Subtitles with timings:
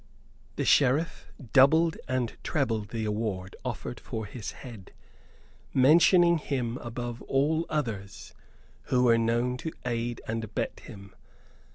[0.55, 4.93] The Sheriff doubled and trebled the reward offered for his head,
[5.75, 8.33] mentioning him above all others
[8.85, 11.13] who were known to aid and abet him.